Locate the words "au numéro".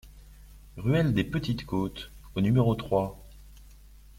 2.33-2.73